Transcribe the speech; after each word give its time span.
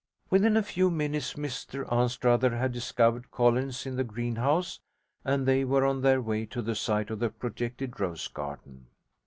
Within 0.31 0.57
a 0.57 0.63
few 0.63 0.89
minutes 0.89 1.35
Mr 1.35 1.85
Anstruther 1.93 2.57
had 2.57 2.71
discovered 2.71 3.29
Collins 3.29 3.85
in 3.85 3.97
the 3.97 4.03
greenhouse, 4.03 4.79
and 5.23 5.45
they 5.45 5.63
were 5.63 5.85
on 5.85 6.01
their 6.01 6.23
way 6.23 6.47
to 6.47 6.63
the 6.63 6.73
site 6.73 7.11
of 7.11 7.19
the 7.19 7.29
projected 7.29 7.99
rose 7.99 8.27
garden. 8.27 8.87